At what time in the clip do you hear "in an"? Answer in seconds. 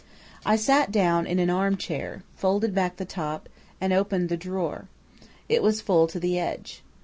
1.27-1.51